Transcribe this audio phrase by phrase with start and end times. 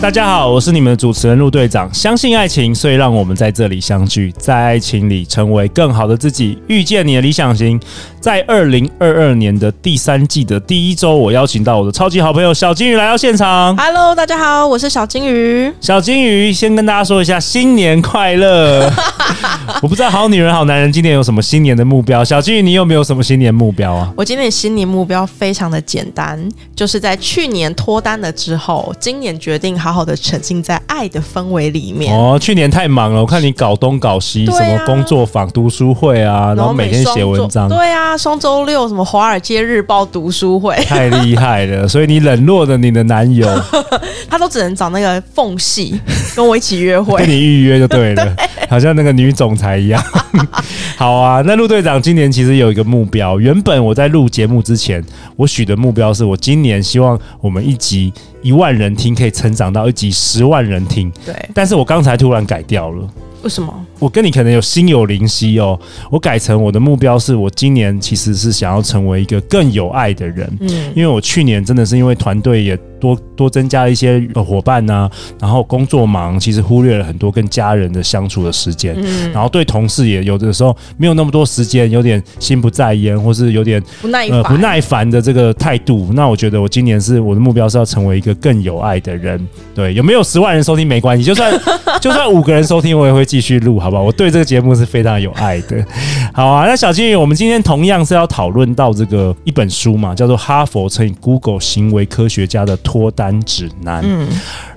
[0.00, 1.92] 大家好，我是你们的主持人陆队长。
[1.92, 7.78] 相信爱情，所以让我们在这里相聚，在爱情里成为更好的自己，遇见你的理想型。
[8.20, 13.76] 在二零二二年的第三季的第一周，我邀请到我的超级好朋友小金鱼来到现场。
[13.76, 15.72] Hello，大家好，我是小金鱼。
[15.80, 18.88] 小金鱼，先跟大家说一下新年快乐。
[19.82, 22.24] 我不知道好女人好男人今年有什么新年的目标。
[22.24, 24.12] 小金鱼，你有没有什么新年目标啊？
[24.16, 29.87] 我今年新年目标非常的简单，就是在去年脱单了之后，今年决定好。
[29.88, 32.38] 好好的沉浸在爱的氛围里面哦。
[32.38, 37.66] 去年太忙了，我看你搞东搞西，啊、什么工作坊、读书会啊，然后每天写文章。
[37.70, 41.88] 对啊，双周六什么《华尔街日报》读书会，太厉害了。
[41.88, 43.48] 所以你冷落了你的男友，
[44.28, 45.98] 他都只能找那个缝隙
[46.36, 50.02] 跟我一起约会， 跟你预约就对了，对好像那个女总裁一样。
[50.96, 55.02] 好啊，那陆队长今年其实有一个目标，原本我在录节目之前，
[55.36, 58.12] 我许的目标是我今年希望我们一集。
[58.40, 61.34] 一万人听可以成长到一集十万人听，对。
[61.52, 63.08] 但是我刚才突然改掉了，
[63.42, 63.86] 为什么？
[63.98, 65.78] 我跟你可能有心有灵犀哦。
[66.10, 75.10] 我改成我的目标是我今年其实是想要成为一个更有爱的人，嗯，因为我去年真的是因为团队也多多增加了一些伙伴呐、啊，
[75.40, 86.08] 然后工作忙，其实忽略了很多跟家人的相处的时间，嗯，然后对同事也有的时候没有那么多时间，有点心不在焉，或是有点不耐呃不耐烦的这个态度。
[86.12, 89.44] 那我觉得我今年是我的目标是要成为一个更有爱的人。
[89.74, 91.52] 对，有没有十万人收听没关系，就算
[92.00, 93.78] 就算五个人收听，我也会继续录。
[93.78, 94.02] 好不好？
[94.02, 95.84] 我对这个节目是非常有爱的。
[96.32, 104.02] 好啊，那小金鱼，我们今天同样是要讨论到这个一本书嘛，叫做《哈佛乘以 Google 行为科学家的脱单指南》。
[104.06, 104.28] 嗯，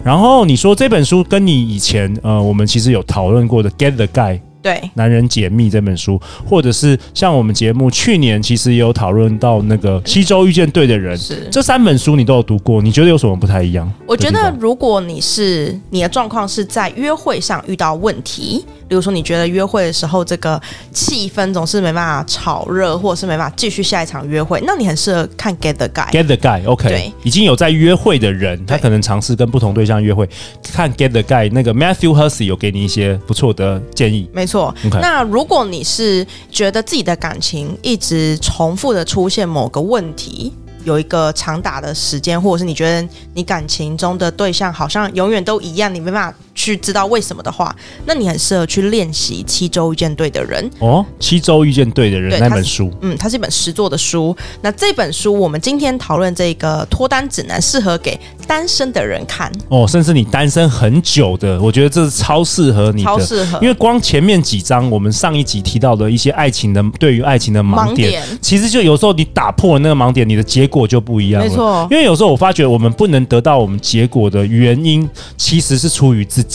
[0.04, 4.36] 然后你说这本书跟你以前呃，我们其实有讨论过的《Get the Guy》。
[4.62, 13.92] 对，男人解密这本书，或者是像我们节目去年其实也有讨论到那个七周遇见对的人，是这三本书你都有读过，你觉得有什么不太一样？
[14.06, 18.66] 我觉得如果你是你的状况是在约会上遇到问题。
[18.88, 20.62] 比如说，你觉得约会的时候这个
[20.92, 26.12] 气氛总是没办法炒热，或者是没办法继续下一场约会，那你很适合看 Get the Guy。
[26.12, 30.28] Get the Guy，OK，、okay、已经有在约会的人，他可能尝试跟不同对象约会，
[30.74, 34.30] 看 Get the Guy，那个 Matthew Hussey 有给你一些不错的建议。
[34.34, 40.54] 没错，okay、那如果你是觉得自己的感情一直重复的出现某个问题。
[40.84, 54.36] 有一个长打的时间，或者是你觉得你感情中的对象好像永远都一样，你没办法去知道为什么的话，那你很适合去练习《七周遇见对的人》哦，《七周遇见对的人》那本书，嗯，它是一本实作的书。
[54.62, 63.58] 那这本书我们今天讨论这个脱单指南，适合给单身的人看哦，甚至你单身很久的，我觉得这是超适合你的，超适合。
[63.60, 71.50] 因为光前面几章，我们上一集提到的一些爱情的，对于爱情的盲点，其实就有时候你打破了那个盲点，你的结果就不一样了。
[71.50, 76.51] 没错，因为有时候我发觉我们不能得到我们结果的原因，其实是出于自己。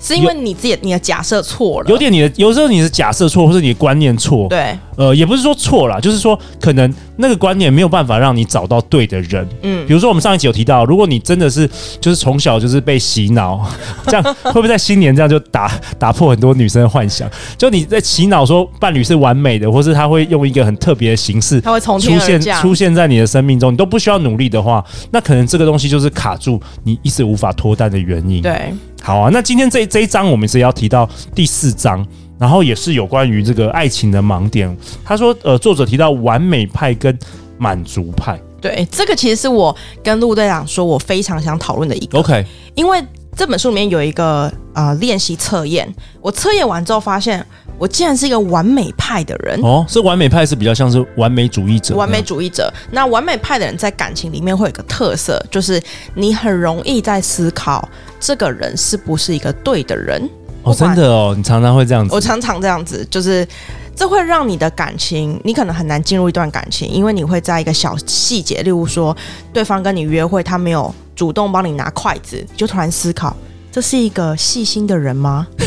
[0.00, 4.46] 是因为你自己你的假设错了，有点你的有时候你的假设错，或是你的观念错。
[4.50, 9.48] 对，呃，也不是说错了，就是说可能那个观念没有办法让你找到对的人。
[9.62, 11.66] 嗯，比如说我们上一集有提到，如果你真的是
[12.02, 13.66] 就是从小就是被洗脑，
[14.06, 17.26] 这样会不会在新年这样就打打破很多女生的幻想？
[17.56, 28.42] 就你在洗脑说伴侣是完美的，或是他会用一个很特别的形式，他会从出现出现在你的生命中，你都不需要努力的话，那可能这个东西就是卡住你一直无法脱单的原因。
[28.42, 28.70] 对。
[29.04, 32.02] 好啊，那今天这这一章我们是要提到第四章，
[32.38, 34.74] 然后也是有关于这个爱情的盲点。
[35.04, 37.14] 他说，呃，作者提到完美派跟
[37.58, 38.40] 满足派。
[38.62, 42.18] 对，这个其实是我跟陆队长说，我非常想讨论的一个。
[42.18, 42.98] OK，因为
[43.36, 45.86] 这本书里面有一个呃练习测验，
[46.22, 47.46] 我测验完之后发现，
[47.84, 49.60] 我竟然是一个完美派的人。
[49.60, 51.94] 哦，是完美派是比较像是完美主义者。
[51.94, 55.78] 完美主义者，那完美派的人在感情里面会有个特色，就是
[56.14, 57.86] 你很容易在思考。
[58.18, 60.26] 这个人是不是一个对的人？
[60.62, 62.14] 哦，真的哦，你常常会这样子。
[62.14, 63.46] 我常常这样子，就是
[63.94, 69.14] 这会让你的感情，你可能很难进入一段感情，因为你会在一个小细节，例如说
[69.52, 73.36] 对方跟你约会，他没有主动帮你拿筷子，你就突然思考，
[73.74, 75.48] 这是一个细心的人吗？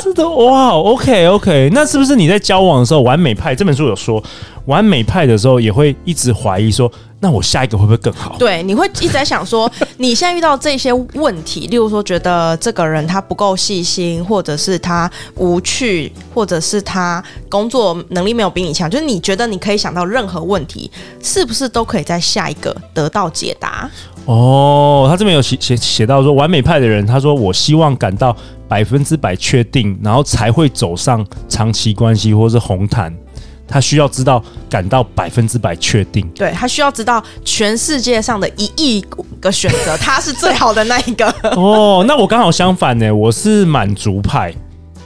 [0.00, 4.22] 是的，哇，OK OK，那是不是你在交往的时候，完美派这本书有说，
[4.66, 6.90] 完美派的时候也会一直怀疑说。
[7.24, 8.34] 那我下一个会不会更好？
[8.36, 20.90] 对，你会一直在想说，你现在遇到这些问题，例如说觉得这个人他不够细心，或者是他无趣，或者是他工作能力没有比你强，就是你觉得你可以想到任何问题，
[21.22, 23.88] 是不是都可以在下一个得到解答？
[24.24, 28.36] 哦，他这边有写写写到说，完美派的人，他说我希望感到
[28.66, 33.14] 百分之百确定，然后才会走上长期关系或是红毯。
[33.72, 36.28] 他需要知道，感到百分之百确定。
[36.34, 39.02] 对，他需要知道全世界上的一亿
[39.40, 41.26] 个选择，他是最好的那一个。
[41.56, 44.52] 哦，那我刚好相反呢，我是满足派。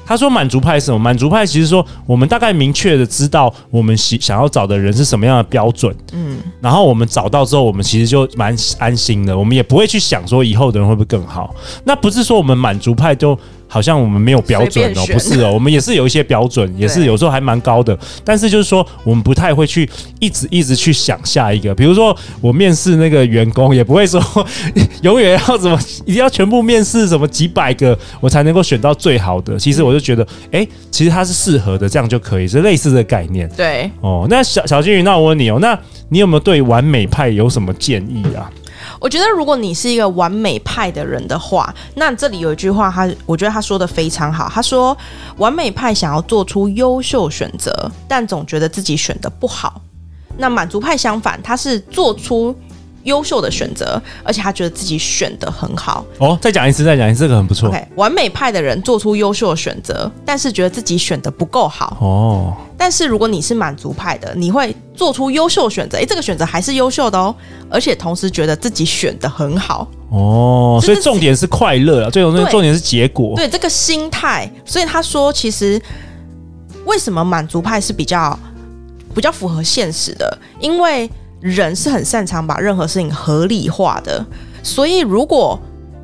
[0.05, 0.99] 他说满足派是什么？
[0.99, 5.95] 满足派其实说，我们大概明确的知道我们想想要找的人是什么样的标准。
[6.13, 11.55] 嗯，然后我们找到之后，我们其实就蛮安心的，我们也不会去想说以后的人会不会更好。
[11.85, 13.39] 那不是说我们满足派就。
[13.69, 17.97] 好像我们没有标准哦，不是哦， 我们也是有一些标准，也是有时候还蛮高的。
[18.25, 19.89] 但是就是说，我们不太会去
[20.21, 21.75] 一直一直去想下一个。
[21.75, 24.21] 比如说，我面试那个员工，也不会说
[25.03, 29.59] 永远要怎么一定要全部面试什么几百个，我才能够选到最好的。
[29.59, 33.49] 其实我就觉得，哎，其实它是适合的，这样就可以，是类似的概念。
[33.57, 35.79] 对，哦，那小小金鱼，那我问你哦，那
[36.09, 38.51] 你有没有对完美派有什么建议啊？
[39.07, 44.51] 我觉得，如果你是一个完美派的人的话，那这里有一句话，他我觉得他说的非常好。
[44.53, 44.99] 他说，
[45.37, 49.81] 完美派想要做出优秀选择，但总觉得自己选的不好。
[50.39, 52.53] 那满足派相反，他是做出
[53.07, 56.05] 优秀的选择，而且他觉得自己选的很好。
[56.19, 57.69] 哦，再讲一次，再讲一次，这个很不错。
[57.69, 61.97] OK，完美派的人做出优秀的选择，但是觉得自己选的不够好。
[62.01, 67.35] 哦，但是如果你是满足派的，你会做出优秀选择，诶，这个选择还是优秀的哦，
[67.71, 69.87] 而且同时觉得自己选的很好。
[70.11, 73.35] 哦，所以重点是快乐啊，最重重点是结果。
[73.37, 75.81] 对，对这个心态，所以他说，其实
[76.85, 78.39] 为什么满足派是比较
[79.15, 81.09] 比较符合现实的，因为。
[81.47, 84.25] 人是很擅长把任何事情合理化的，
[84.63, 85.59] 所以如果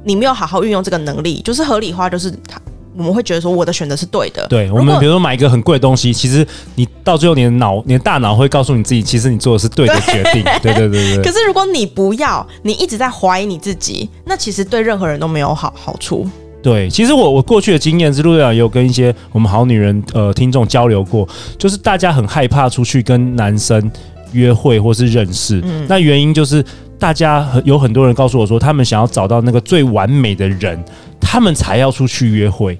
[0.04, 2.60] 你没有好好运用这个能力，就是合理化，就是他
[2.96, 4.46] 我们会觉得说我的选择是对的。
[4.48, 10.42] 对，我们比如说买一个很贵的东西，其实你到最后你的脑、你的大脑会告诉你自己，其实你做的是对的决定。
[10.62, 11.24] 对对对对，对。
[11.24, 16.28] 可是如果你不要，你一直在怀疑你自己，那其实对任何人都没有好好处。
[16.62, 21.26] 对，其实我我过去的经验是，陆队长也有跟一些我们好女人呃听众交流过，
[21.58, 23.90] 就是大家很害怕出去跟男生。
[24.32, 26.64] 约会或是认识，嗯，那原因就是
[26.98, 30.82] 大家有很多人告诉我说，他们想要找到那个最完美的人，
[31.20, 32.78] 他们才要出去约会。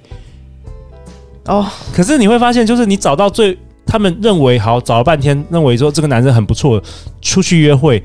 [1.47, 3.57] 哦，可是你会发现，就是你找到最
[3.87, 6.83] 他们认为好，找了半天，认为说这个男生很不错，
[7.21, 8.03] 出去约会，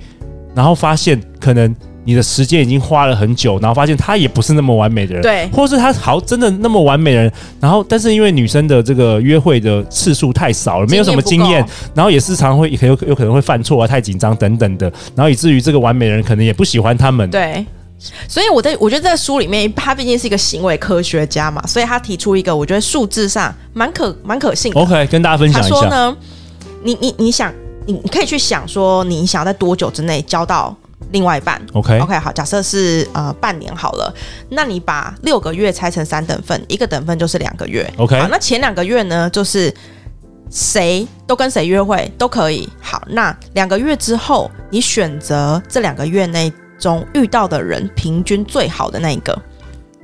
[0.56, 1.76] 然后发现可能。
[2.08, 11.62] 你的时间已经花了很久，然后发现他也不是那么完美的人，对，或是他好真的那么完美的人，然后但是因为女生的这个约会的次数太少了，没有什么经验，
[11.94, 17.30] 然后也时常会有有可能会犯错啊，太紧张等等的，然后以至于这个完美人可能也不喜欢他们。
[17.30, 17.66] 对，
[18.30, 24.80] 所以我在我觉得这个书里面，他毕竟是一个行为科学家嘛，所以他提出一个我觉得数字上蛮可蛮可信的。
[24.80, 25.70] OK，跟大家分享一下。
[25.70, 26.16] 他说呢，
[26.86, 27.54] 你你你想，
[27.86, 30.74] 你你可以去想说，你想要在多久之内交到。
[31.12, 34.14] 另外一半，OK OK，好，假设是呃半年好了，
[34.50, 39.74] 那你把六个月拆成三等份，一个等份就是两个月，OK，好，那前两个月呢，就是
[40.50, 49.38] 谁都跟谁约会都可以，好，那两个月之后，你选择这两个月内中遇到的人平均最好的那一个，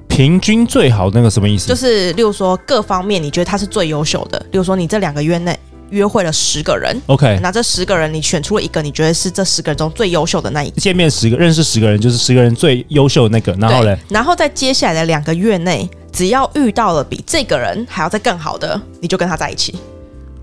[0.08, 1.68] 平均最好那个什么意思？
[1.68, 5.58] 就是例如说各方面你觉得他是最优秀的，例如说你这两个月内。
[5.94, 10.82] 约会了十个人，OK，那这十个人你选出了一个，你觉得是这十个人中最优秀的那一个。
[10.82, 13.54] 见面十个，认识十个人，就是十个人最优秀的那个。
[13.54, 19.76] 然后呢，然后在接下来的两个月内，只要遇到了比这个人还要再更好的，你就跟他在一起。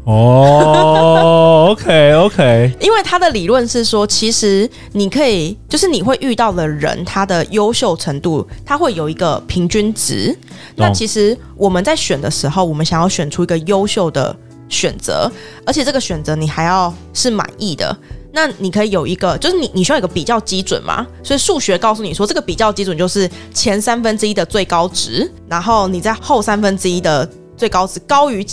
[0.04, 10.36] 哦， OK OK，因为他的理论是说，其实你可以，就是你会遇到的人，他的优秀程度，他会有一个平均值。
[10.76, 14.34] 那其实我们在选的时候，我们想要选出一个优秀的。
[14.70, 15.30] 选择，
[15.66, 17.94] 而且这个选择你还要是满意的，
[18.32, 21.06] 那你可以有一个，就是你你需要有一个比较基准嘛。
[21.22, 28.46] 所以数学告诉你说，这个比较基准就是前三分之一的最高值，然后你在后三分之一的最高值高于。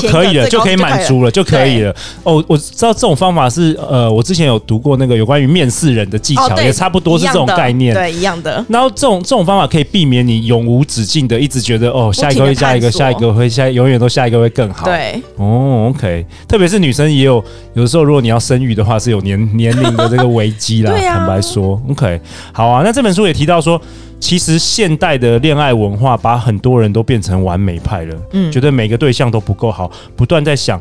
[0.00, 1.94] 就可以了，就可以满足了，就可以了。
[2.22, 8.64] 哦，我知道这种方法是呃，我之前有读过那个有关于面试人的技巧，哦、也差不多是这种概念，对，一样的。
[8.68, 14.84] 然后这种这种方法可以避免你永无止境的一直觉得哦，下一个会下一个，下一个会下，永远都下一个会更好。
[14.86, 16.24] 对，哦，OK。
[16.48, 17.42] 特别是女生也有，
[17.74, 20.92] 有的时候如果你要生育的话，是有年年龄的这个危机啦。
[20.96, 22.20] 啊、坦白说，OK。
[22.52, 23.80] 好啊，那这本书也提到说。
[24.18, 30.80] 其实现代的恋爱文化把很多人都变成完美派了，嗯，觉得每个对象都不够好，不断在想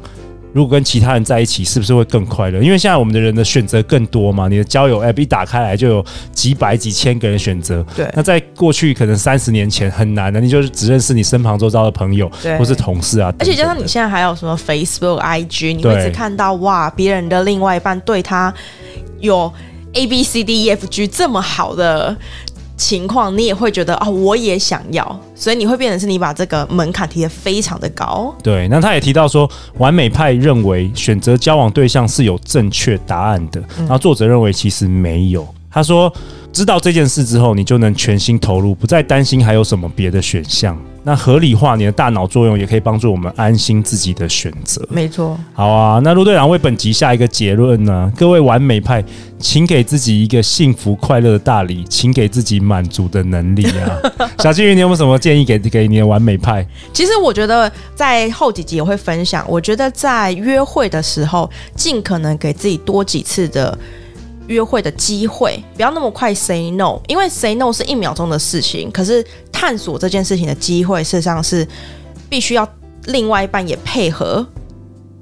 [0.54, 2.62] 如果跟其他人在一起，是不是会更快乐？
[2.62, 7.86] 因为现在我们的人的选择更多嘛，你的交友 App 一打开来就有几百几千个人选择。
[7.94, 13.34] 对，那在过去可能三十年前很难的，你就是只认识你身旁周遭的朋友，或是同事啊。
[13.38, 18.54] 而且加上你现在还有什么 Facebook、IG，你会一直看到哇，别人的另外一半对他
[19.20, 19.52] 有
[19.92, 22.16] A B C D E F G 这么好的。
[22.78, 28.36] 情况你也会觉得啊、哦，我也想要，所以你会变成是你把这个门槛提得非常的高。
[28.44, 35.48] 对，那他也提到说，完美派认为选择交往对象是有正确答案的，然后作者认为其实没有。
[35.72, 36.12] 他说，
[36.54, 40.78] 知道这件事之后，你就能全心投入，不再担心还有什么别的选项。
[41.08, 44.84] 那合理化你的大脑作用，也可以帮助我们安心自己的选择。
[44.90, 45.38] 没错。
[45.54, 48.12] 好啊，那陆队长为本集下一个结论呢？
[48.18, 49.06] 各位完美派，
[49.38, 54.02] 请给自己一个幸福快乐的大礼，请给自己满足的能力啊！
[54.42, 56.68] 小金鱼，你有没有什么建议给给你的完美派？
[56.92, 59.46] 其实我觉得在后几集也会分享。
[59.48, 63.78] 我觉得在约会的时候，尽可能给自己多几次的。
[64.48, 71.68] 约会的机会，不要那么快 say no，因为 say no 是一秒钟的事情，可是探索这件事情的机会，事实上是
[72.30, 72.68] 必须要
[73.06, 74.46] 另外一半也配合，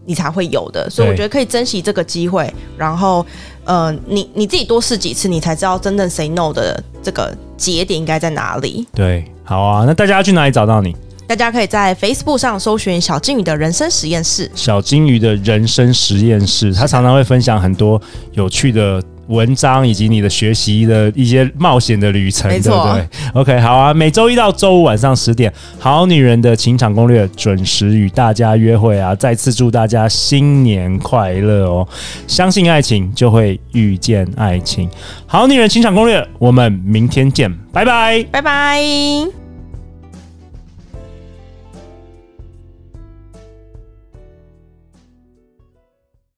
[0.06, 0.90] 你才会有的。
[0.90, 3.26] 所以我觉得可以珍惜这个机会，然后，
[3.64, 8.86] 呃，你你自己多试几次，你才知道真正 say no 的这个节点应该在哪里。
[8.94, 10.96] 对，好啊，那大家要去哪里找到你？
[11.26, 14.52] 大家可以在 Facebook 上搜寻“小金鱼的人生实验室”。
[14.54, 18.00] 小金鱼的人生实验室，他常常会分享很多
[18.34, 19.02] 有趣的。
[19.28, 25.50] 文章以及你的学习的一些冒险的旅程，对不对？OK，好啊，每周一到周五晚上十点，
[25.80, 29.16] 《好女人的情场攻略》准时与大家约会啊！
[29.16, 31.88] 再次祝大家新年快乐哦！
[32.28, 34.90] 相信爱情，就会遇见爱情。
[35.26, 39.43] 《好女人情场攻略》，我们明天见，拜拜，拜拜。